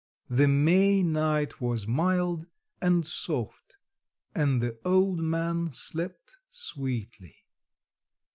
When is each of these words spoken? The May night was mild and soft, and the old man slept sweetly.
The 0.31 0.47
May 0.47 1.03
night 1.03 1.61
was 1.61 1.85
mild 1.85 2.47
and 2.81 3.05
soft, 3.05 3.75
and 4.33 4.59
the 4.59 4.79
old 4.83 5.19
man 5.19 5.71
slept 5.73 6.37
sweetly. 6.49 7.45